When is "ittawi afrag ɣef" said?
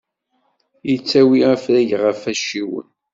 0.95-2.21